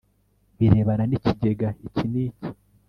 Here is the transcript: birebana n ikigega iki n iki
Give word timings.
birebana 0.57 1.03
n 1.07 1.13
ikigega 1.17 1.67
iki 1.87 2.05
n 2.11 2.13
iki 2.25 2.49